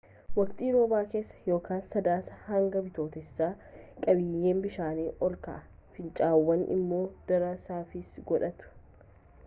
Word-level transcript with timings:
waqtii 0.35 0.69
roobaa 0.75 1.01
keessa 1.09 1.75
sadaasaa 1.95 2.37
hanga 2.45 2.81
bitootessaatti 2.85 3.85
qabiyyeen 4.07 4.63
bishaanii 4.65 5.07
ol 5.27 5.37
ka’a 5.49 5.57
fincaa’aawwan 5.97 6.65
immoo 6.79 7.03
daran 7.33 7.63
saffisa 7.69 8.25
godhatu 8.33 8.73